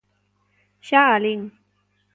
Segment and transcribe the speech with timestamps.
[0.87, 1.41] Xa a lin.